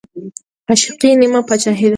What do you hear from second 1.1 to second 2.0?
نيمه باچاهي ده